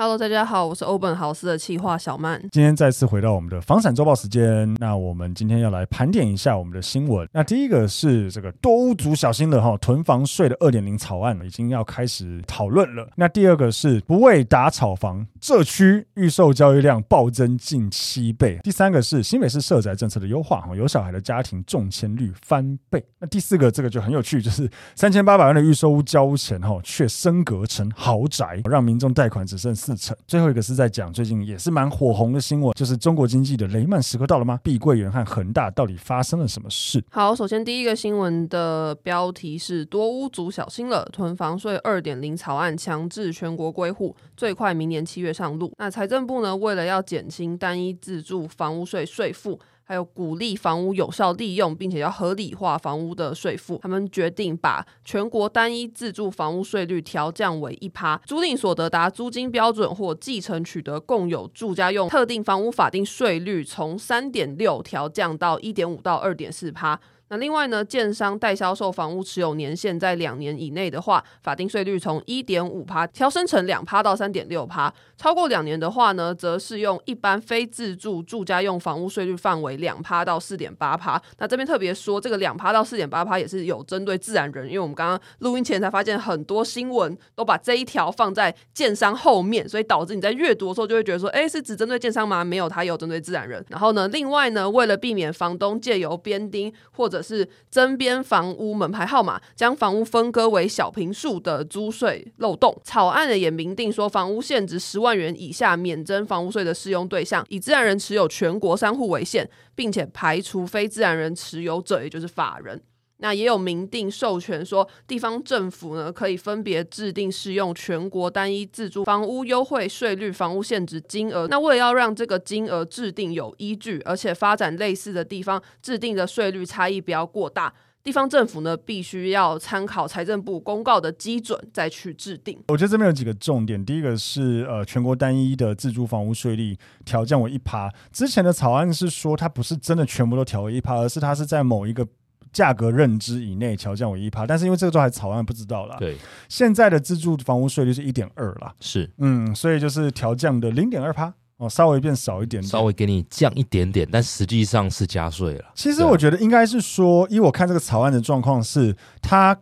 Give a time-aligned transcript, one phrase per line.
[0.00, 2.40] Hello，大家好，我是欧本豪斯的企划小曼。
[2.52, 7.28] 今天再次回到我们的房产周报时间，那我们今天要来盘点一下我们的新闻。
[7.34, 13.10] 那第一个是这个多屋族小心了哈，囤房税的二点零草案已经要开始讨论了。
[13.14, 18.58] 那第二个是不为打炒房，这区预售交易量暴增近七倍。
[18.62, 23.04] 第三个是新北市社宅政策的优化哈，有小孩的家庭中签率翻倍。
[23.18, 29.89] 那第四个这个就很有趣，就是三千八百万的预售屋交钱哈，却升格成豪宅，让民众贷款只剩四。
[30.26, 34.58] 最后一个是在讲最近也是蛮火红的新闻，就是中国经济的雷曼时刻到了吗？
[34.62, 37.02] 碧桂园和恒大到底发生了什么事？
[37.10, 45.72] 好，首先第一个新闻的标题是多屋族小心了，囤房税二点零草案强制全国归户，最快明年七月上路。
[45.78, 49.58] 那财政部呢，为了要减轻单一自住房屋税税负。
[49.90, 53.80] 还有鼓励房屋有效利用，并且要合理化房屋的税负。
[53.82, 67.00] 他们决定把全国单一自住房屋税率调降为一趴，租赁所得达租金标准或继承取得共有住家用特定房屋法定税率从三点六调降到一点五到二点四趴。
[67.30, 81.22] 那另外呢，建商代销售房屋持有年限在两年以内的话，法定税率从一点五趴调升成两趴到三点六趴；超过两年的话呢，则适用一般非自住住家用房屋税率范围两趴到四点八趴。
[81.38, 92.44] 那这边特别说，这个两趴到四点八趴也是有针对自然人，因为我们刚刚录音前才发现很多新闻都把这一条放在建商后面，所以导致你在阅读的时候就会觉得说，哎，是只针对建商吗？
[92.44, 93.64] 没有，它有针对自然人。
[93.68, 102.80] 然后呢，另外呢，为了避免房东借由编钉或者是增编房屋门牌号码，将房屋分割为小平数的租税漏洞。
[102.84, 112.80] 草案呢也明定说，房屋限值十万元以下免征房屋税的适用对象，以自然人持有全国商户为限，并且排除非自然人持有者，也就是法人。
[113.20, 121.46] 那也有明定授权说，地方政府呢可以分别制定适用全国单一自住房屋优惠税率房屋限值金额。
[121.48, 127.72] 那为了要让这个金额制定有依据，而且发展类似的地方制定的税率差异不要过大，
[128.02, 132.58] 地方政府呢必须要参考财政部公告的基准再去制定。
[132.68, 137.92] 我觉得这边有几个重点，第一个是呃全国单一的自住房屋税率调降为一趴。
[138.10, 142.06] 之前的草案是说它不是真的全部都调为一趴，而是它是在某一个。
[142.52, 145.96] 价格认知以内调降为一趴，但是因为这个都还草案不知道啦。
[145.98, 146.16] 对，
[146.48, 148.74] 现在的自住房屋税率是一点二啦。
[148.80, 155.64] 是，嗯，所以就是调降的零点二趴哦，稍微变少一点点，稍微给你降一点点，但实际上是加税了。
[155.74, 159.56] 其实我觉得应该是说，以我看这个草案的状况是它。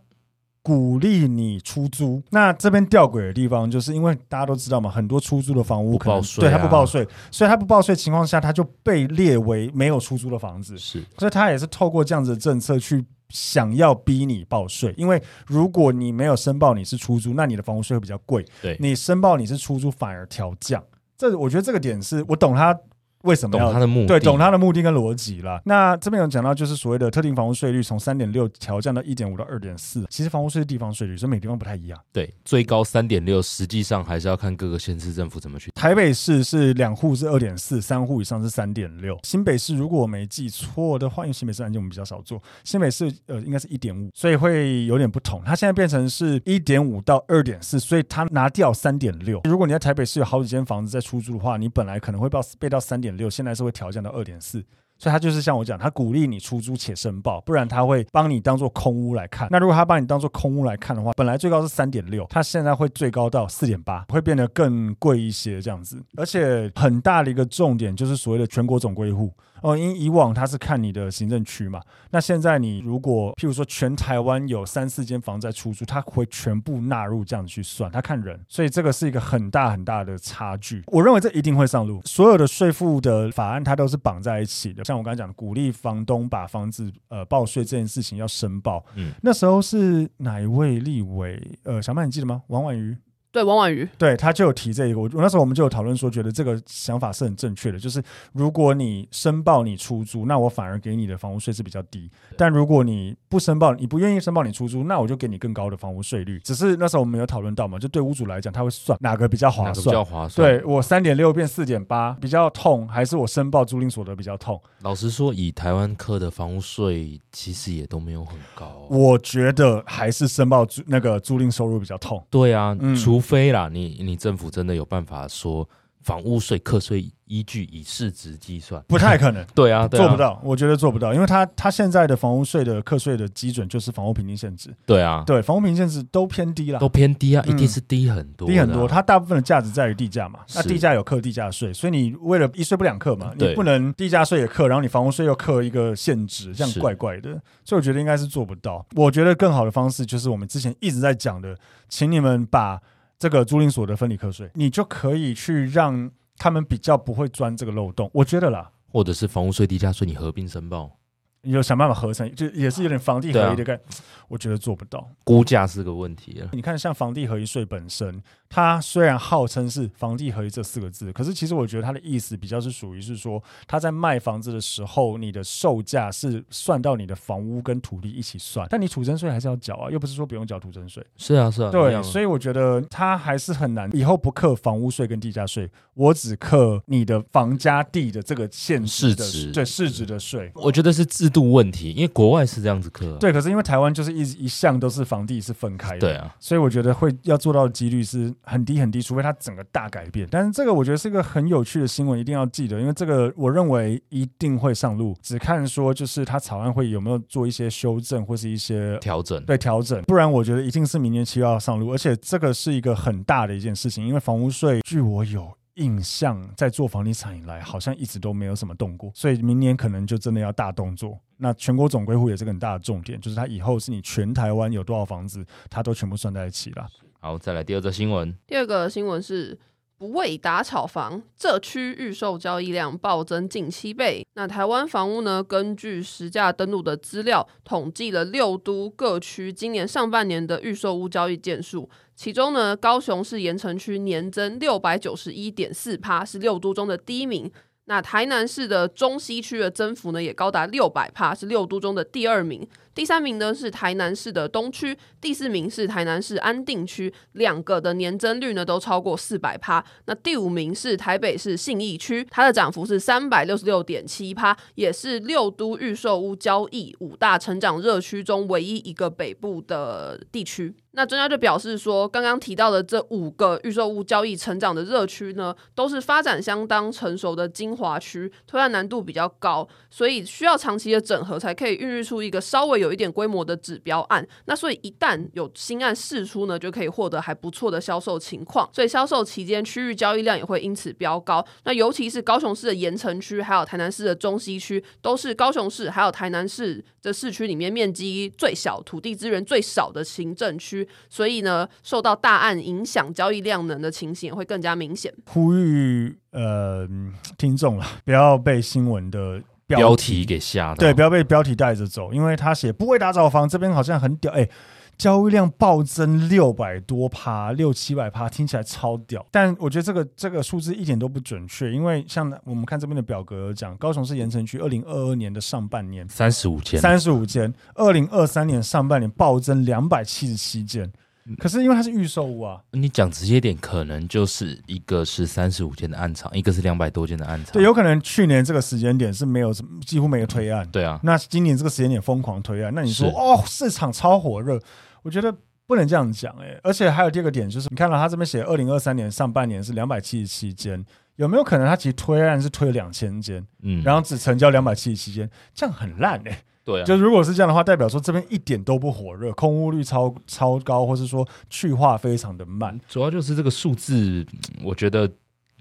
[0.62, 10.76] 鼓励你出租，那这边吊诡的地方，就是因为大家都知道嘛，很多出租的房屋可能报税，对他不报税，所以他不报税情况下，他就被列为没有出租的房子。
[10.76, 18.44] 是，所以他也是透过这样子的政策去想要逼你报税，因为如果你没有申报你是出租，那你的房屋税会比较贵。
[18.60, 20.84] 对，你申报你是出租，反而调降。
[21.16, 22.78] 这我觉得这个点是我懂他。
[23.22, 24.06] 为什么要懂他的目的？
[24.06, 25.60] 对，懂他的目的跟逻辑了。
[25.64, 30.06] 那这边有讲到，就是所谓的特定房屋税率从三点六调降到一点五到二点四。
[30.10, 31.98] 其实房屋税是地方税率，所以每个地方不太一样。
[32.12, 35.70] 对，最高三点六，实际上还是要看各个县市政府怎么去。
[35.72, 39.18] 台北市是两户是二点四，三户以上是三点六。
[39.24, 45.42] 新北市如果我没记错的话，因为新北市案件我们比较少做，新北市呃应该是一点五，所以会有点不同。
[45.44, 49.40] 它现在变成是一点五到二点四，所以它拿掉三点六。
[49.44, 53.88] 如果你在台北市有好几间房子在出租的话，你本来可能会报备到三点点六，现在是会调。
[53.90, 54.62] 降到二点四，
[54.98, 59.48] 所以他就是像我讲，他鼓励你出租且申报，不然他会帮你当做空屋来看。
[59.50, 66.04] 那如果他把你当做空屋来看的话，本来最高是三点六，他现在会最高到四点八，会变得更贵一些这样子。
[66.18, 69.32] 而且很大的一个重点就是所谓的全国总归户。
[69.62, 80.82] 哦，因以往他是看你的行政区嘛，那现在你如果譬如说全台湾有三四间房在出租，他会全部纳入这样去算，他看人，所以这个是一个很大很大的差距。
[80.86, 84.84] 我认为这一定会上路，所有的税负的法案它都是绑在一起的。
[84.84, 88.84] 像我刚才讲的，鼓励房东把房子呃报税这件事情要申报。
[88.94, 91.40] 嗯，那时候是哪一位立委？
[91.64, 92.42] 呃，小曼你记得吗？
[92.48, 92.96] 王婉瑜。
[93.30, 98.02] 对，王婉瑜，对，他就有提这个，我那时候我们就有讨论说，觉得这个想法是很正确的，就是
[98.32, 106.38] 如果你申报你出租，那我反而给你的房屋税是比较低；但如果你不申报，你不愿意申报你出租，那我就给你更高的房屋税率。
[106.40, 110.48] 只是那时候我们有讨论到嘛，就对屋主来讲，他会算哪个比较划算，比较划算。
[110.48, 114.58] 对，我三点六变四点八比较痛，还是我申报租赁所得比较痛？
[114.80, 118.86] 老实说，以台湾课的房屋税，其实也都没有很高哦。
[118.88, 122.24] 我觉得还是申报租那个租赁收入比较痛。
[122.30, 125.68] 对啊，嗯，除非啦，你你政府真的有办法说
[126.02, 129.44] 房屋税课税依据以市值计算，不太可能。
[129.54, 134.74] 对啊，对啊，做不到，我觉得做不到，因为他他现在的房屋税的课税的基准就是房屋平均限值。
[134.86, 138.88] 对啊，对，房屋平均限值都偏低了，都偏低啊，一定是低很多，低很多。
[138.88, 147.32] 它大部分的价值在于地价嘛，那地价有课地价税，所以你为了一税不两课嘛，你不能地价税也课，然后你房屋税又课一个限值，这样怪怪的。
[147.64, 148.86] 所以我觉得应该是做不到。
[148.94, 151.54] 我觉得更好的方式就是我们之前一直在讲的，
[151.90, 152.80] 请你们把。
[153.18, 160.94] 这个租赁所得分离课税，你就可以去让他们比较不会钻这个漏洞，我觉得啦，或者是房屋税、地价税，你合并申报。
[161.40, 163.80] 你就想办法合成，就也是有点房地合一的概念，
[164.26, 166.42] 我觉得做不到，估价是个问题。
[166.52, 181.04] 你看，像房地合一税本身，它虽然号称是房地合一这四个字，可是其实我觉得它的意思比较是属于是说，他在卖房子的时候，你的售价是算到你的房屋跟土地一起算，但你土增税还是要缴啊，又不是说不用缴土增税。
[181.16, 183.88] 是啊，是啊，对，所以我觉得它还是很难。
[183.94, 190.50] 以后不课房屋税跟地价税，我只课你的房加地的这个现市值，对市值的税。
[190.54, 200.26] 我觉得是制度问题，因为国外是这样子课，对，可是因为台湾就是一一向都是房地是分开的，对啊，所以我觉得会要做到的几率是很低很低，除非它整个大改变。
[200.30, 221.18] 但是这个我觉得是一个很有趣的新闻，一定要记得，因为这个我认为一定会上路，只看说就是它草案会有没有做一些修正或是一些调整，对调整，不然我觉得一定是明年七月要上路，而且这个是一个很大的一件事情，因为房屋税据我有印象，在做房地产以来好像一直都没有什么动过，所以明年可能就真的要大动作。
[221.36, 226.84] 那全国总归户也是个很大的重点，就是它以后是你全台湾有多少房子，它都全部算在一起了。
[227.20, 228.32] 好，再来第二则新闻。
[228.46, 229.58] 第二个新闻是
[229.98, 234.24] 不为打炒房，这区预售交易量暴增近七倍。
[234.34, 247.50] 那台湾房屋呢，根据实价登录的资料，统计了六都各区今年上半年的预售屋交易件数，其中呢，高雄市盐城区年增六百九十一点四趴，是六都中的第一名。
[247.86, 252.68] 那台南市的中西区的增幅呢，也高达六百趴，是六都中的第二名。
[252.98, 259.84] 第三名呢是台南市的东区，第四名是台南市安定区，两个的年增率呢都超过四百趴。
[260.06, 270.74] 那第五名是台北市信义区，它的涨幅是三百六十六点七趴，也是六都预售屋交易五大成长热区中唯一一个北部的地区。
[270.92, 282.87] 那专家就表示说，刚刚提到的这五个预售屋交易成长的热区呢，都是发展相当成熟的精华区，推案难度比较高，所以需要长期的整合才可以孕育出一个稍微有。
[282.88, 291.44] 有一点规模的指标案，那所以一旦有新案释出呢，就可以获得还不错的销售情况，所以销售期间区域交易量也会因此飙高。
[291.64, 305.12] 那尤其是高雄市的盐埕区，还有台南市的中西区，都是高雄市还有台南市的市区里面面积最小、土地资源最少的行政区，所以呢，受到大案影响交易量能的情形也会更加明显。
[305.26, 306.88] 呼吁呃
[307.36, 309.42] 听众了，不要被新闻的。
[309.68, 314.48] 标题给吓到，对，不要被标题带着走，因为他写不会打扫房，这边好像很屌，哎，
[314.96, 319.24] 交易量暴增六百多趴，六七百趴，听起来超屌。
[319.30, 330.90] 但我觉得这个这个数字一点都不准确，因为像我们看这边的表格讲，高雄市盐城区二零二二年的上半年三十五间，三十五间，二零二三年上半年暴增两百七十七间。
[331.36, 337.52] 可是因为它是预售屋啊，你讲直接点，可能就是一个是三十五间的暗场，一个是两百多间的暗场。
[337.52, 340.66] 对，有可能去年这个时间点是没有什么，几乎没有推案。
[340.70, 344.58] 对啊，那今年这个时间点疯狂推案，那你说哦，市场超火热，
[345.02, 345.34] 我觉得
[345.66, 346.60] 不能这样讲哎、欸。
[346.62, 350.82] 而且还有第二个点就是，你看到他这边写二零二三年上半年是两百七十七间，
[351.16, 356.42] 有没有可能他其实推案是推了两千间，嗯，然后只成交两百七十七间，这样很烂哎、欸。
[356.68, 362.78] 对、啊，就如果是这样的话，代表说这边一点都不火热，空屋率超超高，或是说去化非常的慢。
[362.86, 364.26] 主要就是这个数字，
[364.62, 365.10] 我觉得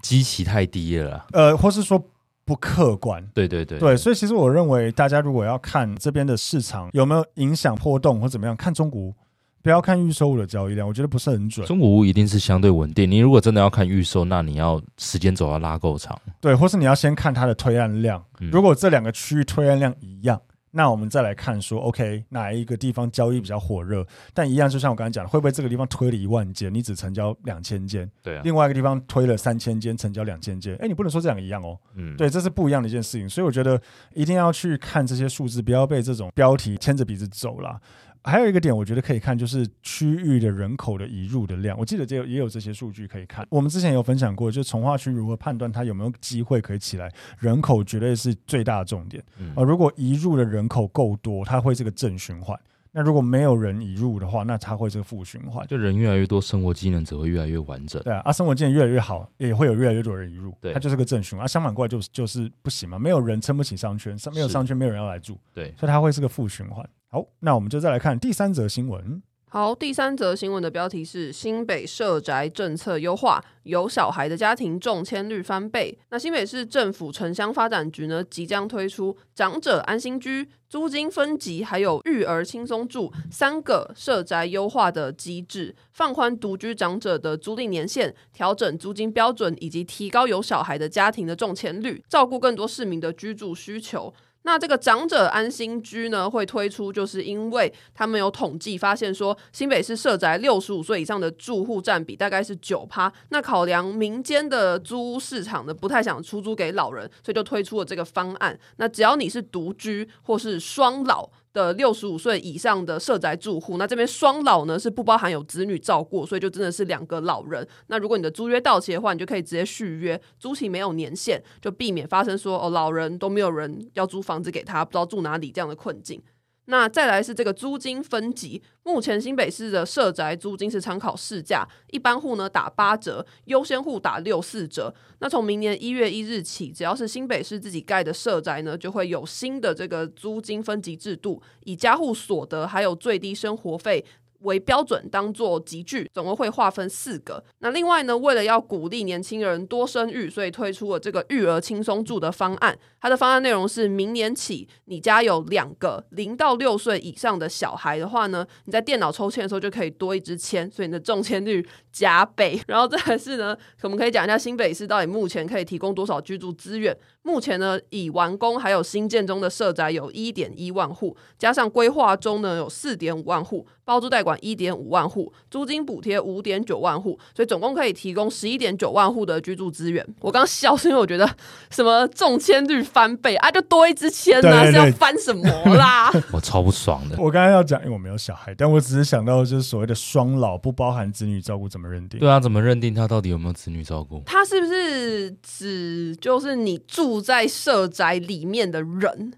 [0.02, 1.24] 基期太低了。
[1.32, 1.98] 呃，或是说
[2.44, 3.26] 不客观。
[3.32, 9.14] 对对对对，所以其实我认为大家如果要看这边的市场有没有影响波动或怎么样，看中古屋。
[9.60, 11.66] 不要看预售物的交易量，我觉得不是很准。
[11.66, 13.10] 中古屋一定是相对稳定。
[13.10, 16.16] 你如果真的要看预售，那你要时间走要拉够长。
[16.40, 18.24] 对，或是你要先看它的推案量。
[18.40, 20.40] 嗯、如果这两个区域推案量一样，
[20.72, 24.06] 那我们再来看说，OK，哪一个地方交易比较火热？
[24.34, 28.10] 但一样，就像我刚才讲的，会不会这个地方推了一万件，你只成交两千件？
[28.22, 28.42] 对啊。
[28.44, 30.76] 另外一个地方推了三千件，成交两千件。
[30.76, 31.78] 哎，你不能说这两个一样哦。
[31.94, 32.16] 嗯。
[32.16, 33.28] 对，这是不一样的一件事情。
[33.28, 33.80] 所以我觉得
[34.14, 37.80] 一定要去看这些数字，不要被这种标题牵着鼻子走了。
[38.24, 41.78] 还有一个点，我觉得可以看，就是区域的人口的移入的量。
[41.78, 43.46] 我记得这也有这些数据可以看。
[43.50, 49.22] 我们之前有分享过，就从化区如何判断它有没有机会可以起来，人口绝对是最大的重点。
[49.38, 52.56] 嗯、而如果移入的人口够多，它会是个正循环；
[52.92, 55.66] 那如果没有人移入的话，那它会是个负循环。
[55.66, 58.02] 就人越来越多，生活机能只会越来越完整。
[58.02, 60.52] 对啊，啊，生活机能越来越好，也会有越来越多人移入。
[60.60, 61.44] 对，它就是个正循环。
[61.44, 65.38] 啊，相反过来就是就是不行嘛，没有人撑不起商圈，没有商圈，没有人要来住。
[65.54, 66.86] 对，所以它会是个负循环。
[67.10, 69.22] 好，那我们就再来看第三则新闻。
[69.50, 75.98] 好，第三则新闻的标题是新北社宅政策优化，有小孩的家庭中签率翻倍。
[76.10, 94.12] 那新北市政府城乡发展局呢，即将推出长者安心居、租金分级，还有育儿轻松住三个社宅优化的机制，放宽独居长者的租赁年限，调整租金标准，以及提高有小孩的家庭的中签率，照顾更多市民的居住需求。
[94.48, 103.12] 那这个长者安心居呢，会推出，就是因为他们有统计发现说，新北市社宅六十五岁以上的住户占比大概是九趴。
[103.28, 108.58] 那考量民间的租屋市场呢，不太想出租给老人，所以就推出了这个方案。
[108.78, 111.28] 那只要你是独居或是双老。
[111.58, 117.66] 呃六十五岁以上的社宅住户，那这边双老呢是不包含有子女照顾，所以就真的是两个老人。
[117.88, 126.22] 那如果你的租约到期的话，你就可以直接续约，租期没有年限，就避免发生说哦老人都没有人要租房子给他，不知道住哪里这样的困境。
[126.70, 134.94] 那再来是这个租金分级，目前新北市的社宅租金是参考市价，一般户呢打八折，优先户打六四折。
[135.20, 144.04] 那从明年一月一日起，只要是新北市自己盖的社宅呢，就会有新的这个租金分级制度，以家户所得还有最低生活费。
[144.40, 147.42] 为标准当做集聚，总共会划分四个。
[147.58, 152.78] 那另外呢，为了要鼓励年轻人多生育，所以推出了这个育儿轻松住的方案。
[153.00, 161.66] 它的方案内容是：明年起，你家有两个零到六岁以上的小孩的话呢，你在电脑抽签的时候就可以多一支签，所以你的中签率
[161.98, 162.60] 加倍。
[162.68, 166.96] 然后再来是呢，我们可以讲一下新北市到底目前可以提供多少居住资源。
[167.22, 180.06] 目前呢，已完工还有新建中的社宅有一点一万户，加上规划中呢有四点五万户，包租代管一点五万户，租金补贴五点九万户，所以总共可以提供十一点九万户的居住资源。
[180.20, 181.28] 我刚笑是因为我觉得
[181.70, 186.10] 什么中签率翻倍啊，就多一支签啊，是要翻什么啦？
[186.32, 187.16] 我超不爽的。
[187.18, 192.20] 我刚刚要讲，因为我没有小孩，但我只是想到就是所谓的双老不包含子女照顾怎么认定？
[192.20, 194.22] 对啊，怎么认定他到底有没有子女照顾？
[194.26, 199.32] 他是不是指就是你住在社宅里面的人，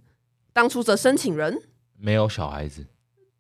[0.53, 1.63] 当初的申请人
[1.97, 2.87] 没有小孩子？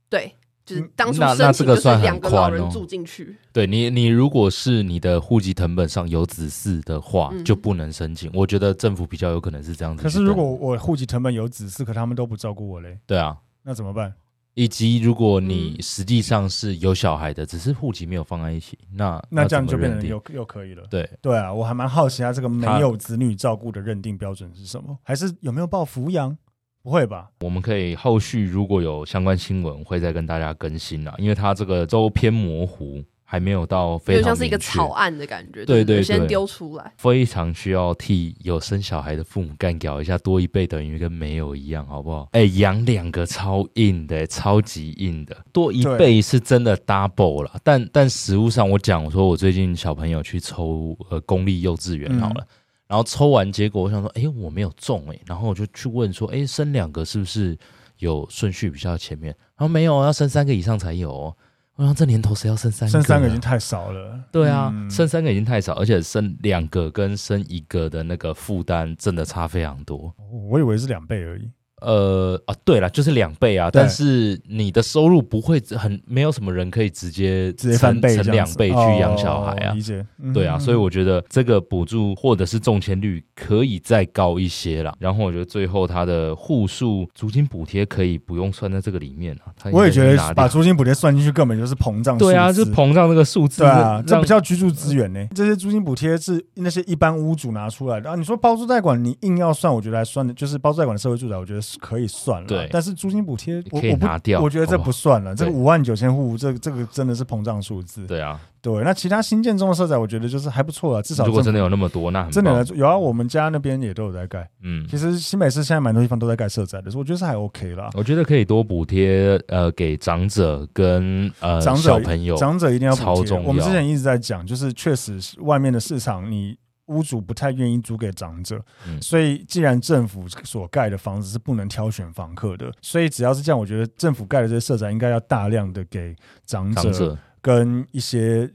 [0.08, 0.36] 对。
[0.62, 3.34] 就是当初申请就是两个老人住进去。
[3.52, 8.30] 对你，你如果是你的户籍成本上有子嗣的话，就不能申请。
[8.32, 10.02] 我觉得政府比较有可能是这样子。
[10.02, 12.96] 可是如果我户籍成本有子嗣，可他们都不照顾我嘞？
[13.04, 14.14] 对啊，那怎么办？
[14.54, 20.84] 以及如果你实际上是有小孩的，只是户籍没有放在一起，那那这样就变成又又可以了。
[20.90, 24.98] 对对啊，我还蛮好奇他这个没有子女照顾的认定标准是什么？
[25.02, 26.36] 还是有没有报抚养？
[26.82, 27.30] 不会吧？
[27.40, 31.14] 我们可以后续如果有相关新闻，会再跟大家更新啊。
[31.18, 35.64] 因为它这个都偏模糊，还没有到非常就像是一个草案的感觉。
[35.64, 42.28] 对对对，先丢出来，非常需要替有生小孩的父母干掉一下，多一倍等于跟没有一样，好不好？
[42.32, 47.52] 哎，养两个超硬的，超级硬的，多一倍是真的 double 了。
[47.62, 52.40] 但但实物上，我讲我说我最近小朋友去抽呃公立幼稚园好了。
[52.40, 52.46] 嗯
[52.90, 57.56] 然后抽完结果，我想说，哎，我没有中哎，然后我就去问说，哎，生两个是不是
[57.98, 59.32] 有顺序比较前面？
[59.56, 61.32] 然后没有，要生三个以上才有。
[61.76, 62.92] 我想这年头谁要生三个？
[62.92, 64.20] 生三个已经太少了。
[64.30, 70.14] 对啊，嗯、生三个已经太少，而且生两个跟生一个的那个负担真的差非常多。
[70.50, 71.50] 我以为是两倍而已。
[71.80, 84.94] 呃啊，对了，就是两倍啊，但是你的收入不会很，没有什么人可以直接直接翻倍成两倍去养小孩啊，哦、理解，嗯、对啊，所以我觉得这个补助或者是中签率可以再高一些啦。
[84.98, 89.52] 然后我觉得最后它的户数租金补贴可以不用算在这个里面啊。
[89.72, 95.26] 我也觉得把租金补贴算进去根本就是膨胀，对啊，就是膨胀这个数字，对啊，这不叫居住资源呢。
[95.34, 98.16] 这些租金补贴是那些一般屋主拿出来的啊。
[98.16, 102.46] 你说包租代管，你硬要算，我觉得还算的，就是包租代管的社会住宅，我觉得是可以算了。
[102.46, 105.30] 对，但是租金补贴可以拿掉，我觉得这不算了。
[105.30, 108.06] 好好这个五万九千户，这这个真的是膨胀数字。
[108.06, 108.82] 对啊，对。
[108.82, 112.96] 那其他新建中的社宅，我觉得就是还不错了，至少如果真的有那么多，那很真的有啊。
[112.96, 114.48] 我们家那边也都有在盖。
[114.62, 117.90] 嗯，其实新北市现在蛮多地方都在盖社宅的，我觉得是还 OK 啦。
[117.94, 123.48] 我觉得可以多补贴，呃，给长者跟呃长者小朋友，长者一定要超重要。
[123.48, 126.56] 我们之前一直在讲，就是确实外面的市场你。
[126.90, 138.50] 屋主不太愿意租给长者，嗯、所以既然政府所盖的房子是不能挑选房客的，所以只要是这样，我觉得政府盖的这些社宅应该要大量的给长者跟一些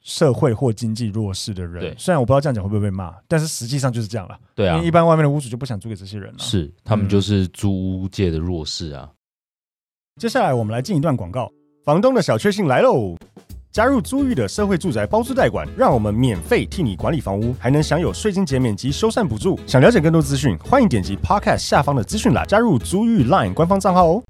[0.00, 1.94] 社会或经济弱势的人。
[1.98, 4.38] 虽然我不知道这样讲会不会被骂，但是实际上就是这样了。
[4.54, 9.10] 对啊，因为一般外面的屋主就不想租给这些人了，是他们就是租屋界的弱势啊。
[9.10, 9.14] 嗯、
[10.20, 11.50] 接下来我们来进一段广告，
[11.84, 13.16] 房东的小确幸来喽。
[13.72, 19.56] 加入租寓的社会住宅包租代管，让我们免费替你管理房屋，还能享有税金减免及修缮补助。
[19.64, 24.24] 想了解更多资讯，欢迎点击 Podcast 下方的资讯栏，加入租寓 Line 官方账号哦。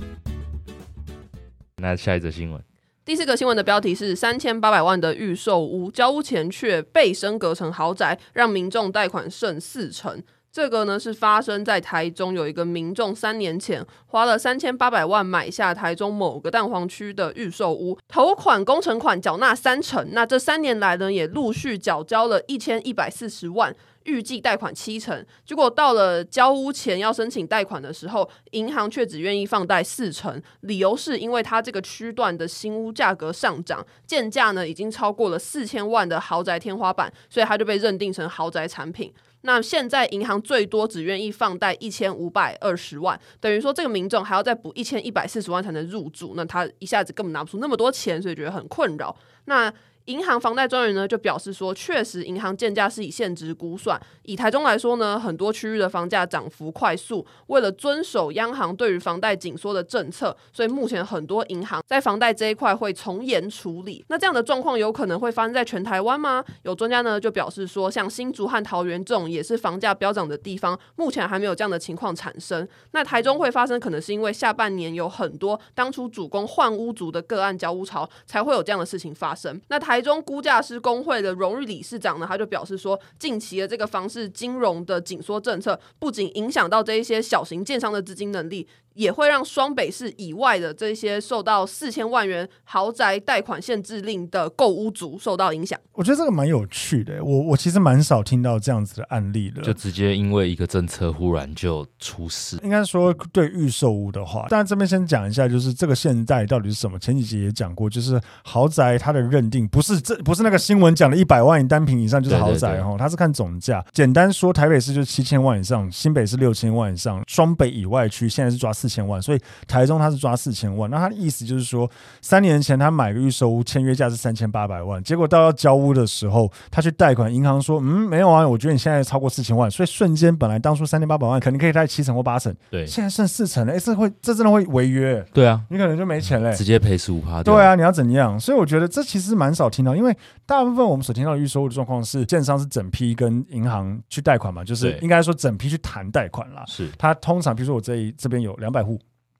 [1.79, 2.63] 那下一则新闻，
[3.03, 10.23] 第四个新闻的标题是三千八百万的预售屋交屋前却被升格成豪宅，让民众贷款剩四成。
[10.53, 25.25] 这个呢是发生在台中，有一个民众三年前花了三千八百万买下台中某个蛋黄区的预售屋，头款工程款缴纳三成，那这三年来呢也陆续缴交了一千一百四十万，预计贷款七成。
[25.47, 39.13] 结果到了交屋前要申请贷款的时候，银行却只愿意放贷四成，理由是因为它这个区段的新屋价格上涨，建价呢已经超过了四千万的豪宅天花板，所以它就被认定成豪宅产品。
[39.43, 49.17] 那现在银行最多只愿意放贷一千五百二十万，等于说这个民众还要再补一千一百四十万才能入住，那他一下子根本拿不出那么多钱，所以觉得很困扰。
[49.47, 49.73] 那
[50.11, 54.01] 银行房贷专员呢就表示说，确实银行建价是以现值估算。
[54.25, 64.05] 以台中来说呢，很多区域的房价涨幅快速，为了遵守央行对于房贷紧缩的政策，所以目前很多银行在房贷这一块会从严处理。
[64.09, 66.45] 那这样的状况有可能会发生在全台湾吗？
[66.63, 72.67] 有专家呢就表示说，像新竹和桃园这种也是房价飙涨的地方，目前还没有这样的情况产生。
[72.91, 79.61] 那台中会发生，可能是因为下半年有很多当初主攻换屋族的个案交屋潮，才会有这样的事情发生。
[79.69, 80.00] 那台。
[80.01, 88.67] 台中估价师工会的荣誉理事长呢，他就表示说，近期的这个房市金融的紧缩政策，不仅影响到这一些小型建商的资金能力。
[88.95, 95.79] 也会让双北市以外的这些受到四千万元豪宅贷款限制令的购屋族受到影响。
[95.93, 102.59] 我觉得这个蛮有趣的，我我其实蛮少听到这样子的案例的，就直接因为一个政策忽然就出事。
[102.63, 106.99] 应该说对预售屋的话，但这边先讲一下，就是这个现在到底是什么？
[106.99, 113.85] 前几集也讲过，就是豪宅它的认定不是这不是那个新闻讲的一百万单坪以上就是豪宅哈，它是看总价。
[113.93, 120.91] 简单说，台北市就七千万以上，新北市六千万以上，双北以外区现在是抓四千万，所以台中他是抓四千万。
[120.91, 121.91] 那他的意思就是说，
[122.23, 138.39] 三年前他买个预售屋，签约价是三千八百万，结果到要交屋的时候，他去贷款，银行说，嗯，没有啊，我觉得你现在超过四千万，所以瞬间本来当初三千八百万肯定可以贷七成或八成，对，现在剩四成了，哎，这会这真的会违约，对啊，你可能就没钱嘞，直接赔十五趴，对啊，你要怎样？
[138.41, 140.17] 所以我觉得这其实蛮少听到，因为
[140.47, 146.89] 大部分我们所听到的预售屋的状况是，建商是整批跟银行去贷款嘛，就是应该说整批去谈贷款啦，是。
[146.99, 148.99] 他通常比如说我这一这边有两百户。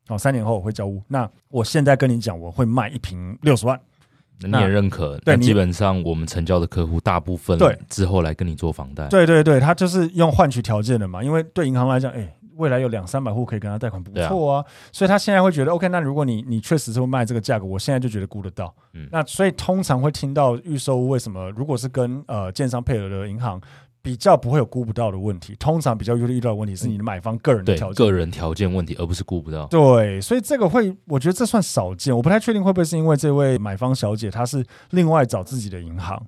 [0.09, 1.01] 哦，三年后我会交屋。
[1.07, 3.81] 那我现在跟你讲，我会卖一平六十万，
[4.41, 5.17] 那你也认可？
[5.19, 11.23] 对，基本上我们成交的客户大部分对之后来跟你做房贷，对对对，他就是用换取条件的嘛。
[11.23, 14.65] 因为对银行来讲，哎，未来有两三百户可以跟他贷款，不错啊。
[14.91, 18.75] 所以他现在会觉得，OK，那如果你你确实是会卖这个价格，我现在就觉得估得到。
[18.95, 21.49] 嗯，那所以通常会听到预售屋为什么？
[21.53, 23.61] 如果是跟呃建商配合的银行。
[24.03, 29.67] 比较不会有估不到的问题，通常比较容易遇到的问题是你的买方个人的条件，个人条件问题，而不是估不到。
[29.67, 36.21] 对，所以这个会，我觉得这算少见，我不太确定会不会是因为这位买方小姐她是另外找自己的银行，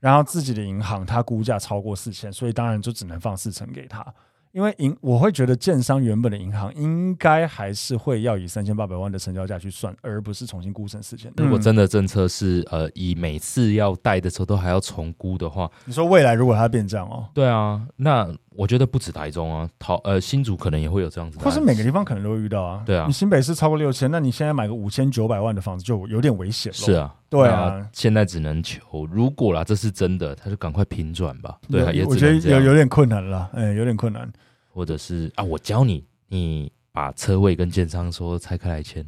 [0.00, 4.04] 然后自己的银行她估价超过四千，所以当然就只能放四成给她。
[4.52, 11.32] 因为银，我会觉得建商原本的银行应该还是会要以三千八百万的成交价去算，而不是重新估成四千。
[11.36, 17.28] 如果真的政策是呃以每次要贷的时候都还要重估的话，你说未来如果它变这样哦？
[17.32, 18.28] 对啊，那
[18.60, 22.82] 我觉得不止台中啊，桃呃新竹可能也会有这样子的，或是每个地方可能都会遇到啊。
[22.84, 26.76] 对啊，你新北市超过六千，那你现在买个五千九百万的房子就有点危险了。
[26.76, 31.58] 是啊，对啊，现在只能求，如果啦这是真的，他就赶快平转吧。
[31.70, 34.30] 对啊，也我觉得有有点困难了，哎，有点困难。
[34.68, 39.02] 或者是啊，我教你，你把车位跟建商说拆开来签。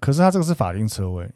[0.00, 1.28] 可是他这个是法定车位，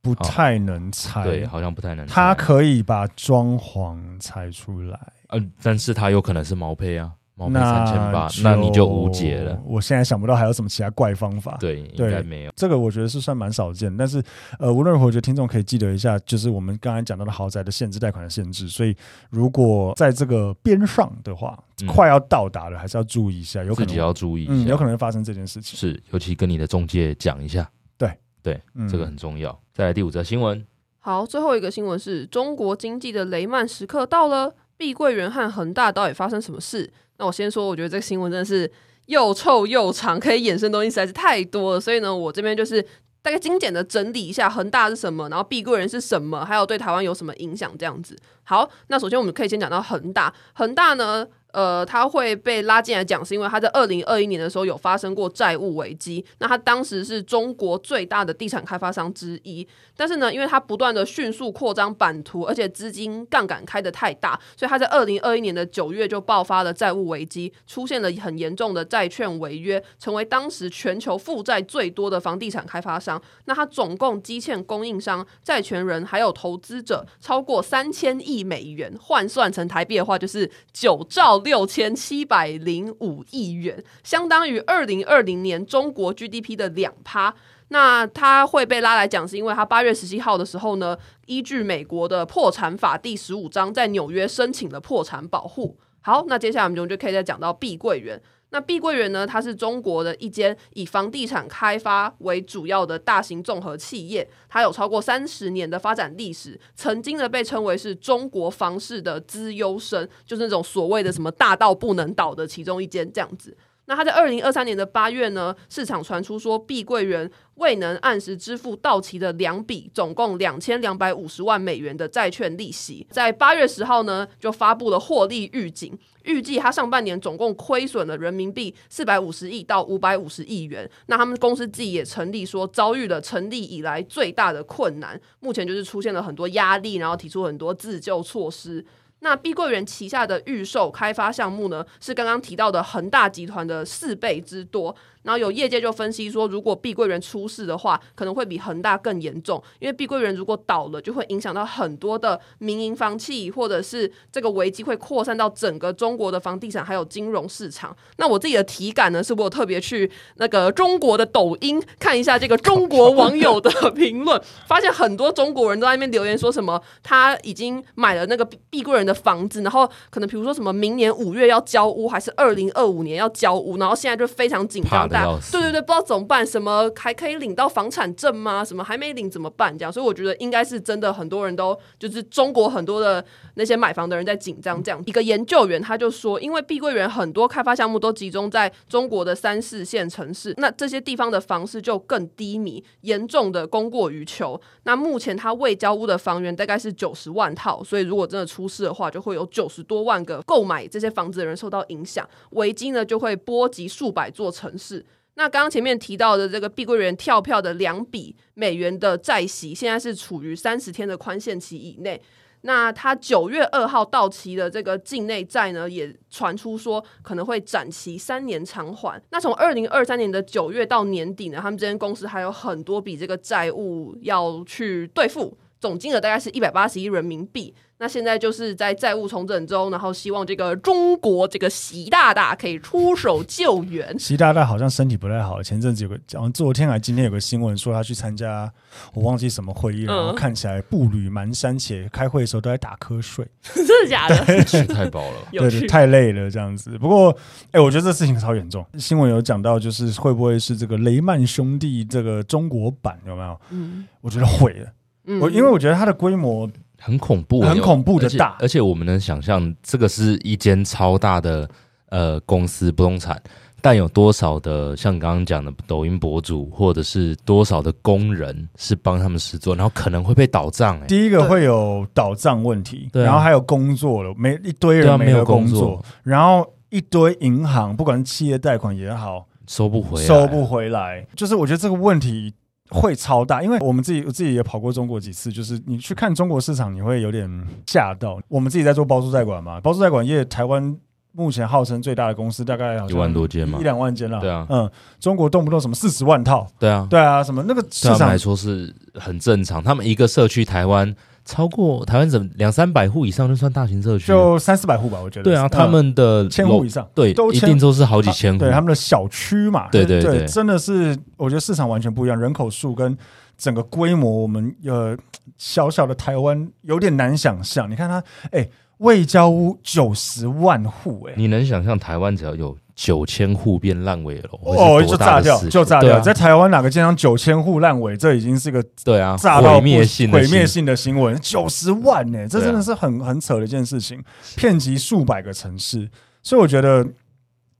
[0.00, 1.24] 不太能拆。
[1.24, 2.14] 对，好像不太能拆。
[2.14, 5.00] 他可以把装潢拆出来。
[5.28, 9.60] 呃，但是它有可能是毛坯啊，毛坯三千八，那你就无解了。
[9.64, 11.56] 我现在想不到还有什么其他怪方法。
[11.60, 12.52] 对，应该没有。
[12.56, 14.22] 这个我觉得是算蛮少见，但是
[14.58, 18.68] 呃，无论如何，我觉得听众可以记得一下，就是我们刚才讲到的豪宅的限制、贷款的限制。
[18.68, 18.96] 所以
[19.30, 25.78] 如果在这个边上的话，嗯、快要到达了，还是要注意一下，有可能自己要注意一下，嗯，有可能会发生这件事情。
[25.78, 27.70] 是，尤其跟你的中介讲一下。
[27.98, 28.10] 对
[28.42, 29.56] 对，嗯、这个很重要。
[29.74, 30.66] 再来第五则新闻。
[31.00, 34.54] 好，最后一个新闻是中国经济的雷曼时刻到了。
[34.78, 36.90] 碧桂园和恒大到底发生什么事？
[37.18, 38.70] 那我先说，我觉得这个新闻真的是
[39.06, 41.80] 又臭又长，可以衍生东西实在是太多了。
[41.80, 42.80] 所以呢，我这边就是
[43.20, 48.16] 大概精简的整理一下恒大是什么，然后碧桂园是什么，还有对台湾有什么影响这样子。
[48.44, 51.26] 好，那首先我们可以先讲到恒大，恒大呢。
[51.58, 56.24] 呃，他会被拉进来讲，是因为他在二零二一年的时候有发生过债务危机。
[56.38, 59.66] 那他当时是中国最大的地产开发商之一，
[59.96, 73.20] 但是呢，因为他不断的迅速扩张版图，而且资金杠杆开得太大，所以他在二零二一年的九月就爆发了债务危机，出现了很严重的债券违约，成为当时全球负债最多的房地产开发商。
[73.46, 81.42] 那他总共积欠供应商、债权人还有投资者超过三千亿美元，换算成台币的话就是九兆。
[81.48, 87.34] 六千七百零五亿元，相当于二零二零年中国 GDP 的两趴。
[87.68, 95.78] 那他会被拉来讲，是因为他八月十七号的时候呢，依据美国的破产法第十五章，在纽约申请了破产保护。
[96.02, 98.20] 好，那接下来我们就可以再讲到碧桂园。
[98.50, 99.26] 那碧桂园呢？
[99.26, 113.54] 它是中国的一间以房地产开发为主要的大型综合企业，它有超过三十年的发展历史，曾经呢被称为是中国房市的资优生，就是那种所谓的什么大到不能倒的其中一间这样子。
[113.88, 130.88] 那他在二零二三年的八月呢，市场传出说碧桂园未能按时支付到期的两笔总共两千两百五十万美元的债券利息，在八月十号呢就发布了获利预警，预计他上半年总共亏损了人民币四百五十亿到五百五十亿元。
[131.06, 138.84] 那他们公司自己也成立说遭遇了成立以来最大的困难，目前就是出现了很多压力，然后提出很多自救措施。
[139.20, 144.94] 那碧桂园旗下的预售开发项目呢，是刚刚提到的恒大集团的四倍之多。
[145.22, 157.94] 然后有业界就分析说，如果碧桂园出事的话，可能会比恒大更严重，因为碧桂园如果倒了，就会影响到很多的民营房企，或者是这个危机会扩散到整个中国的房地产还有金融市场。
[158.16, 175.08] 那我自己的体感呢，是我特别去那个中国的抖音看一下这个中国网友的评论，发现很多中国人都在那边留言说什么，他已经买了那个碧桂园的房子，然后可能比如说什么明年五月要交屋，还是二零二五年要交屋，然后现在就非常紧张。
[175.50, 178.64] 对对对，不知道怎么办，什么还可以领到房产证吗？
[178.64, 179.76] 什么还没领怎么办？
[179.76, 184.82] 这样，所以我觉得应该是真的，很多人都就是中国很多的那些买房的人在紧张。
[184.82, 194.60] 这样，一个研究员他就说，因为碧桂园很多开发项目都集中在中国的三四线城市，那这些地方的房市就更低迷，严重的供过于求。
[194.84, 205.04] 那目前他未交屋的房源大概是九十万套，所以如果真的出事的话，就会有九十多万个购买这些房子的人受到影响，危机呢就会波及数百座城市。
[205.38, 212.20] 那刚刚前面提到的这个碧桂园跳票的两笔美元的债息，现在是处于三十天的宽限期以内。
[212.62, 219.22] 那它九月二号到期的这个境内债呢，也传出说可能会展期三年偿还。
[219.30, 227.74] 那从二零二三年的九月到年底呢，他们这间公司还有很多笔这个债务要去兑付，总金额大概是一百八十亿人民币。
[228.00, 234.16] 那现在就是在债务重整中，然后希望这个中国这个习大大可以出手救援。
[234.16, 238.72] 习大大好像身体不太好，前阵子有个，好像昨天还今天有个新闻说他去参加
[239.14, 243.44] 我忘记什么会议，然后看起来步履蹒跚，且开会的时候都在打瞌睡。
[243.74, 244.62] 真的假的？
[244.62, 246.96] 吃太饱了， 对对，太累了这样子。
[246.98, 247.36] 不过，
[247.72, 248.86] 哎，我觉得这事情超严重。
[248.96, 253.60] 新闻有讲到，就是会不会是这个雷曼兄弟这个中国版有没有？
[253.70, 254.88] 嗯，我觉得毁了。
[255.28, 256.68] 嗯，我因为我觉得它的规模。
[257.00, 261.70] 很恐怖，很恐怖的大，而且，而且我们能想象，这个是一间超大的
[262.08, 263.40] 呃公司不动产，
[263.80, 271.00] 但有多少的像你刚刚讲的抖音博主，或者是多少的工人是帮他们实作，然后可能会被倒账。
[271.06, 282.52] 第一个会有倒账问题，然后还有工作了，没一堆人没有工作，然后一堆银行，不管是企业贷款也好，收不回，收不回来，就是我觉得这个问题
[282.90, 287.48] 会超大，因为我们自己我自己也跑过中国几次，就是你去看中国市场，你会有点
[287.86, 288.40] 吓到。
[288.48, 290.96] 我们自己在做包租代管嘛，包租代管业，台湾
[291.32, 294.40] 目前号称最大的公司大概一万多间嘛，一两万间了。
[294.40, 301.14] 对啊，嗯，中国动不动什么四十万套，对啊，对啊，什么那个市场来说是很正常，他们一个社区台湾。
[301.48, 304.26] 超过台湾怎么两三百户以上就算大型社区？
[304.26, 305.44] 就三四百户吧，我觉得。
[305.44, 308.58] 对啊，他们的千户以上，对，都一定都是好几千户。
[308.58, 313.16] 对他们的小区嘛，对对对，真的是我觉得市场完全不一样，人口数跟
[313.56, 315.16] 整个规模，我们呃
[315.56, 317.90] 小小的台湾有点难想象。
[317.90, 322.76] 你看它，哎，未交屋九十万户，哎，你能想象台湾只要有？
[322.98, 326.18] 九千户变烂尾楼哦，就炸掉，就炸掉。
[326.18, 331.38] 在台湾哪个建商九千户烂尾，这已经是个对啊，炸到毁灭性毁灭性的新闻。
[331.40, 334.20] 九十万呢，这真的是很很扯的一件事情，
[334.56, 336.10] 遍及数百个城市。
[336.42, 337.06] 所以我觉得，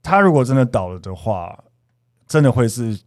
[0.01, 1.53] 他如果真的倒了的话，
[2.25, 2.97] 真的会是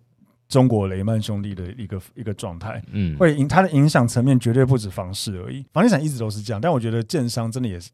[0.51, 2.83] 中国雷曼兄弟的一个一个状态。
[2.93, 6.61] 嗯，会影它的影响层面绝对不止房市而已，房地产一直都是这样。
[6.61, 7.89] 但我觉得建商真的也是。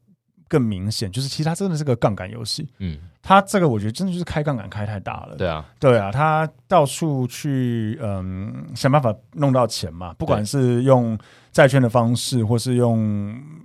[0.49, 2.67] 更明显，就是其实它真的是个杠杆游戏。
[2.79, 5.35] 嗯，它这个我觉得真的就是开杠杆开太大了。
[5.37, 11.17] 对啊，对啊，它到处去嗯想办法弄到钱嘛，不管是用
[11.51, 12.99] 债券的方式，或是用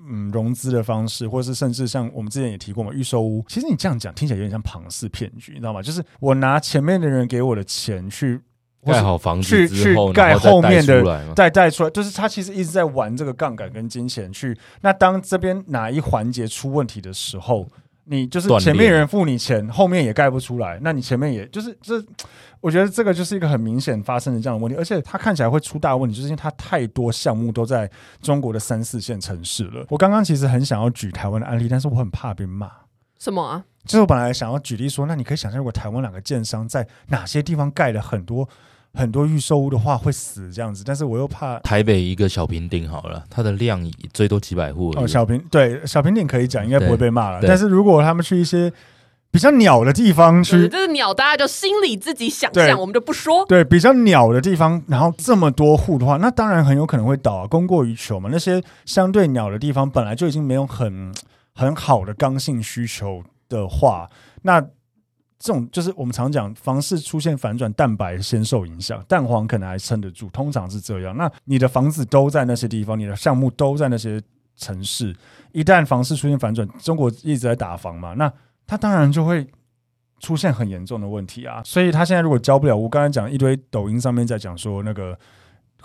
[0.09, 3.44] 嗯融资的方式，或是甚至像我们之前也提过嘛，预售屋。
[3.49, 5.83] 其实你这样讲听起来有点像庞氏骗局，你知道吗？
[5.83, 8.40] 就是我拿前面的人给我的钱去。
[8.92, 14.57] 盖好房子之后，去盖后面的再带出来，就是他其实一直在玩这个杠杆跟金钱去。
[14.83, 17.66] 那当这边哪一环节出问题的时候，
[18.05, 21.94] 你就是前面人付你钱，后面也盖不出来，那你前面也就是这，
[22.61, 24.79] 我觉得这个就是一个很明显发生的这样的问题。
[24.79, 29.87] 而且它看起来会出大问题，就是因为它太多项目都在中国的三四线城市了。
[29.88, 32.70] 我刚刚其实很想要举台湾的案例，但是我很怕被骂。
[33.18, 33.64] 什么啊？
[33.87, 38.47] 就是我本来想要举例说，那你可以想象，如果台湾两个建商在哪些地方盖了很多。
[38.94, 45.07] 很多预售屋的话会死这样子，但是我又怕台北一个小平顶好了，它的量最多几百户哦。
[45.07, 47.40] 小平对小平顶可以讲，应该不会被骂了。
[47.42, 48.72] 但是如果他们去一些
[49.33, 53.44] 比较鸟的地方去，就是鸟大家就心里自己想象，我们就不说。
[53.46, 58.28] 对，比较鸟的地方，然后这么多户的话，那当然很有可能会倒啊，供过于求嘛。
[58.30, 61.12] 那些相对鸟的地方本来就已经没有很
[61.52, 64.09] 很好的刚性需求的话，
[64.42, 64.64] 那。
[65.38, 71.16] 这种就是我们常讲，房市出现反转，蛋白先受影响，蛋黄可能还撑得住，通常是这样。
[71.16, 74.20] 那你的房子都在那些地方，你的项目都在那些
[74.57, 75.14] 城市，
[75.53, 78.33] 一旦房市出现反转，中国一直在打房嘛，那
[78.66, 79.47] 它当然就会
[80.20, 81.62] 出现很严重的问题啊。
[81.64, 85.16] 所以他现在如果交不了，我刚才讲一堆抖音上面在讲说那个。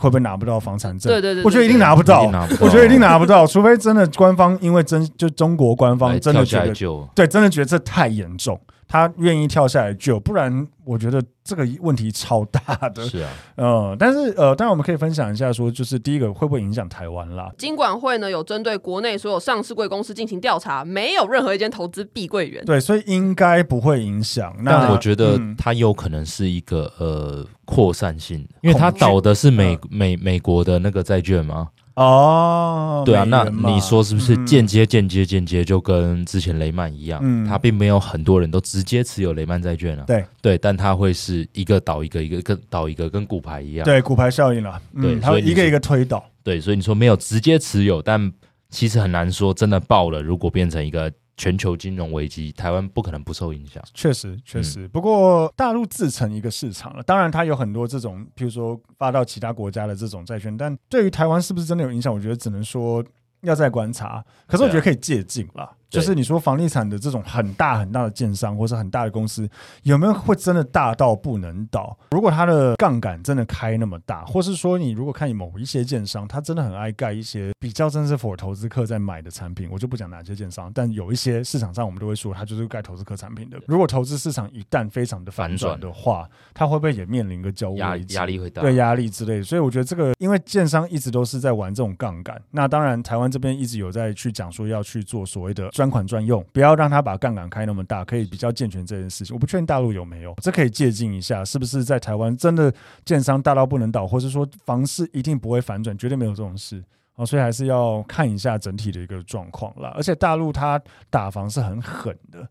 [0.02, 1.12] 会不会拿不到房产证？
[1.12, 2.22] 对对对，我觉得一定拿不到。
[2.62, 6.74] 我觉得一定拿不到，除非真的官方因为真就中国官方真的觉得
[7.14, 8.58] 对，真的觉得这太严重，
[8.90, 13.08] 他愿意跳下来救，不然我觉得这个问题超大的。
[13.08, 17.52] 是啊，嗯，但是呃，当然我们可以分享一下，说就是第一个会不会影响台湾啦？
[17.58, 22.66] 金管会呢有针对国内所有上市贵公司进行调查，没有任何一间投资碧桂园。
[22.66, 24.54] 对，所以应该不会影响。
[24.64, 27.46] 那我觉得它有可能是一个呃。
[27.70, 31.68] 扩散性，因为它倒的是美美美国的那个债券吗？
[32.02, 37.20] 哦，对啊，那你说是不是间接间接间接就跟之前雷曼一样？
[37.22, 40.06] 嗯，它并没有很多人都直接持有雷曼债券啊。
[40.08, 43.84] 对对，但它会是一个倒一个，一个跟倒一个，跟骨牌一样。
[43.84, 44.82] 对，骨牌效应了。
[45.02, 46.24] 对，它会一个一个推倒。
[46.42, 48.32] 对，所以你说没有直接持有，但
[48.70, 51.12] 其实很难说真的爆了，如果变成一个。
[51.40, 53.82] 全球金融危机，台湾不可能不受影响。
[53.94, 54.86] 确实，确实。
[54.86, 62.14] 嗯、不过，大陆自成一个市场了，当然它有很多这种，譬如说发到其他国家的这种债券，但对于台湾是不是真的有影响？
[62.14, 63.02] 我觉得只能说
[63.44, 64.22] 要再观察。
[64.48, 65.78] 可是我觉得可以借鉴了。
[65.90, 69.50] 就是你说房地产的这种很大很大的建商，或是很大的公司，
[69.84, 71.98] 有没有会真的大到不能倒？
[72.12, 83.60] 如果它的杠杆真的开那么大，或是说你如果看某一些建商，他真的很爱盖一些比较真是 for 投资客在买的产品，我就不讲哪些建商，但有一些市场上我们都会说，他就是盖投资客产品的。
[83.68, 88.62] 如果投资市场一旦非常的反转的话，它会不会也面临一个交压压力会大？
[88.62, 89.44] 对压力之类的。
[89.44, 96.46] 所以我觉得这个，因为建商一直都是在玩这种杠杆，那当然台湾这边一直有在去讲说要去做所谓的专款专用。
[96.52, 99.34] 不要让他把杠杆开那么大，可以比较健全这件事情。
[99.34, 102.74] 我不确定大陆有没有，这可以借鉴一下，是不是在台湾真的
[103.06, 106.84] 建商大到不能倒，或是说房市一定不会反转，绝对没有这种事
[107.16, 107.26] 啊。
[107.26, 109.94] 所以还是要看一下整体的一个状况啦。
[109.96, 112.46] 而且大陆他打房是很狠的，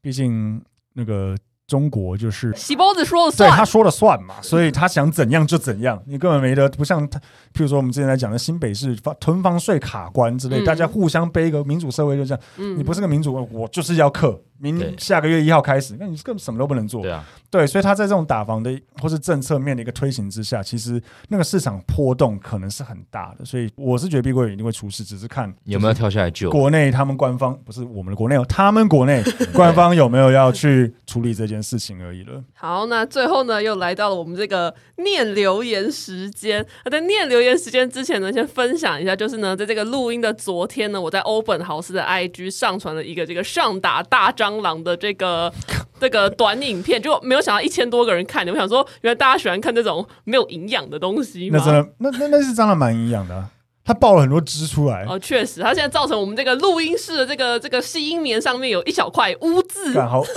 [0.00, 0.60] 毕竟
[0.92, 1.36] 那个。
[1.66, 7.18] 中国就是喜包子说了算，对他说了算嘛，所以他想怎样就怎样，你根本没得，不像他，
[7.54, 17.02] 譬如说我们之前在讲的新北市囤房税卡关之类，大家互相背一个民主社会就这样，你不是个民主，我就是要克，明对下个月一号开始，那你根本什么都不能做。
[17.02, 23.44] 对啊，对，所以他在这种打房的或是政策面的一个推行之下，其实那个市场波动可能是很大的。
[23.44, 26.48] 所以我是觉得碧桂园一定会出事，只是看有没有跳下来救？
[26.50, 29.20] 国内他们官方不是我们的国内哦，他们国内
[29.52, 32.42] 官方有没有要去处理这件事情而已了。
[32.54, 36.64] 好，那最后呢，又来到了我们这个念留言时间。
[36.84, 45.52] 那在念留言时间之前呢，先分享一下，就是呢，在这个录音的昨天呢，我在欧本豪斯的 IG 上传了一个这个上打大蟑螂的这个
[46.00, 48.46] 这个短影片，就没有想到一千多个人看。
[48.48, 51.48] 我想说，原来大家喜欢看这种没有营养的东西？
[51.52, 53.44] 那真的，那那那是蟑螂蛮营养的、
[53.84, 60.28] 它爆了很多汁出来哦，确实，它现在造成我们这个录音室的这个这个吸音棉上面有一小块污渍，好恶哦！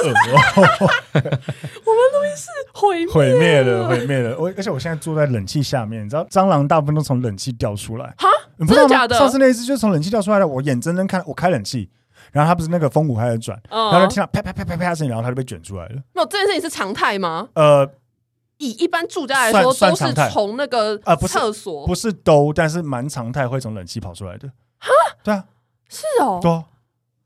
[1.13, 4.36] 我们录音室毁毁灭了，毁灭了！
[4.38, 8.28] 我而且我现在坐在冷气下面，你知道蟑螂大部分都从冷气掉出来，哈，
[8.60, 9.15] 真的假的？
[9.17, 11.89] 上次那一次就从冷气掉出来了，我眼睁睁看，我开冷气，
[12.35, 16.01] 然后他不是那个风鼓开始转，嗯、然后就听到啪啪啪啪啪声，然后他就被卷出来了。
[16.13, 17.49] 那这件事情是常态吗？
[17.55, 17.89] 呃。
[18.57, 24.47] 以一般住家来说，都是从那个呃厕所、呃，不是都，但是蛮常态会从冷气跑出来的。
[24.79, 24.89] 哈，
[25.21, 25.43] 对啊，
[25.89, 26.49] 是哦，对，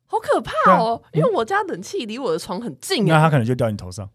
[0.07, 4.09] 好可怕哦，啊、因为我家冷气离我的床很近，那它可能就掉你头上。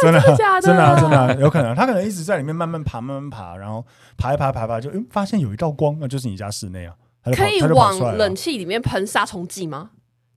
[0.00, 0.62] 真的假的？
[0.62, 3.84] 真的、啊、真的、啊、有可能，他可能一直在里面慢慢爬，慢慢爬，然后
[4.16, 6.94] 爬一爬，爬一爬，就嗯，发现有一道光，那就是你家室内啊。
[7.36, 9.90] 可以往冷气里面喷杀虫剂吗？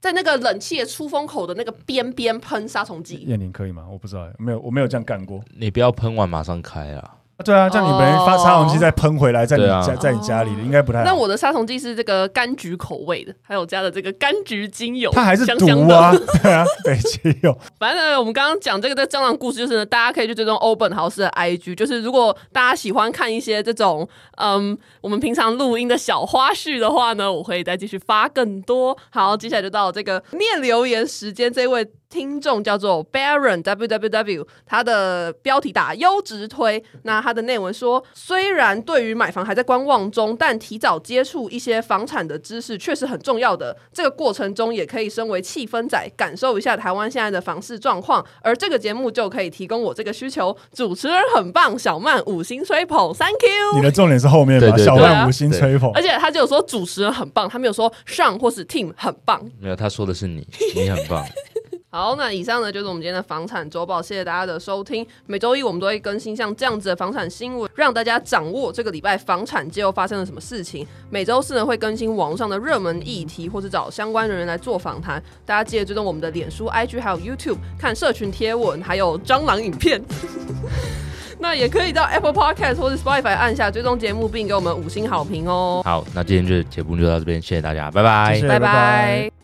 [0.06, 3.84] 在那个冷气的出风口的那个边边喷杀虫剂，燕玲可以吗？
[3.90, 5.42] 我不知道，没有，我没有这样干过。
[5.58, 7.16] 你不要喷完马上开啊！
[7.44, 11.04] 对啊，叫你本人发杀虫剂再喷回来，在你家在你家里的应该不太好。
[11.04, 16.12] 那我的杀虫剂是这个柑橘口味的，还有加的这个柑橘精油，它还是毒啊？
[16.42, 17.56] 对啊，北极有。
[17.78, 28.96] 反正呢，我们刚刚讲这个这蟑螂故事，就是呢，大家可以去追踪欧本豪斯的 IG，就是如果大家喜欢看一些这种嗯，我们平常录音的小花絮的话呢，我会再继续发更多。
[29.10, 31.86] 好，接下来就到这个念留言时间，这位。
[32.16, 43.76] 听众叫做 Baron www，他的标题打优质推，那他的内文说，虽然对于买房还在观望中，但提早接触一些房产的知识确实很重要的。
[43.92, 48.24] 这个过程中也可以身为气氛仔，感受一下台湾现在的房市状况。
[48.40, 50.56] 而这个节目就可以提供我这个需求。
[50.72, 53.76] 主持人很棒，小曼五星吹捧，Thank you。
[53.76, 54.74] 你的重点是后面吧？
[54.78, 61.22] 小曼五星吹捧，而且他就有说主持人很棒，他没有说 上或是 team 很棒，没有，他说的是你，你很棒。
[61.88, 65.06] 好，那以上呢就是我们今天的房产周报，谢谢大家的收听。
[65.26, 70.86] 每周一我们都会更新像这样子的房产新闻，让大家掌握这个礼拜房产界又发生了什么事情。
[71.08, 75.22] 每周四呢会更新网络上的热门议题，或是找相关人员来做访谈。
[75.46, 80.02] 大家记得追踪我们的脸书、IG 还有 YouTube，看社群贴文，还有蟑螂影片。
[81.38, 85.82] 那也可以到 Apple Podcast 或是 Spotify 按下追踪节目，并给我们五星好评哦。
[85.84, 88.66] 好，那今天就节目就到这边，谢谢大家，拜拜，谢谢，拜拜。
[88.66, 89.35] 拜拜。